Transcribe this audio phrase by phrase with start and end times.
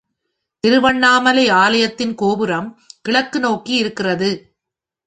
[0.63, 2.69] திருவண்ணாமலை ஆலயத்தின் கோபுரம்
[3.01, 4.31] கிழக்கு நோக்கி இருக்கிறது.